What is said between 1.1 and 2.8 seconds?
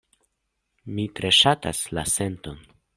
tre ŝatas la senton.